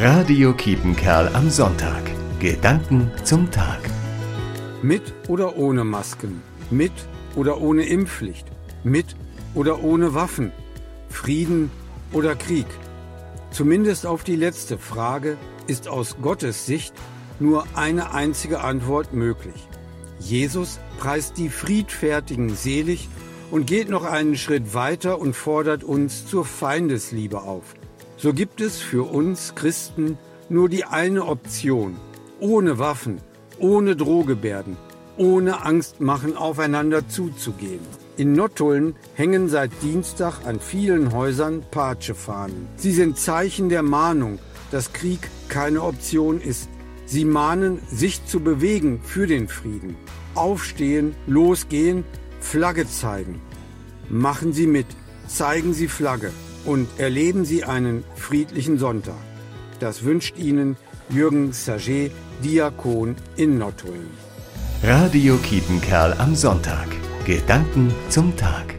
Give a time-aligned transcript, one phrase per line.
[0.00, 2.04] Radio Kiepenkerl am Sonntag.
[2.38, 3.80] Gedanken zum Tag.
[4.80, 6.40] Mit oder ohne Masken?
[6.70, 6.92] Mit
[7.34, 8.46] oder ohne Impfpflicht?
[8.84, 9.16] Mit
[9.56, 10.52] oder ohne Waffen?
[11.08, 11.72] Frieden
[12.12, 12.68] oder Krieg?
[13.50, 16.94] Zumindest auf die letzte Frage ist aus Gottes Sicht
[17.40, 19.66] nur eine einzige Antwort möglich.
[20.20, 23.08] Jesus preist die Friedfertigen selig
[23.50, 27.74] und geht noch einen Schritt weiter und fordert uns zur Feindesliebe auf.
[28.20, 31.96] So gibt es für uns Christen nur die eine Option,
[32.40, 33.20] ohne Waffen,
[33.60, 34.76] ohne Drohgebärden,
[35.16, 37.78] ohne Angst machen, aufeinander zuzugehen.
[38.16, 42.66] In Nottuln hängen seit Dienstag an vielen Häusern Patschefahnen.
[42.74, 44.40] Sie sind Zeichen der Mahnung,
[44.72, 46.68] dass Krieg keine Option ist.
[47.06, 49.94] Sie mahnen, sich zu bewegen für den Frieden.
[50.34, 52.02] Aufstehen, losgehen,
[52.40, 53.40] Flagge zeigen.
[54.08, 54.86] Machen Sie mit,
[55.28, 56.32] zeigen Sie Flagge
[56.64, 59.14] und erleben Sie einen friedlichen Sonntag.
[59.80, 60.76] Das wünscht Ihnen
[61.08, 62.12] Jürgen Saget,
[62.44, 64.10] Diakon in Nottuln.
[64.82, 66.88] Radio Kiepenkerl am Sonntag.
[67.24, 68.77] Gedanken zum Tag.